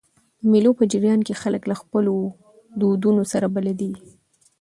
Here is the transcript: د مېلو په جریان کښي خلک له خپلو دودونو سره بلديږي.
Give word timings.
د 0.39 0.41
مېلو 0.51 0.71
په 0.79 0.83
جریان 0.91 1.19
کښي 1.27 1.35
خلک 1.43 1.63
له 1.71 1.75
خپلو 1.81 2.13
دودونو 2.79 3.21
سره 3.31 3.45
بلديږي. 3.55 4.03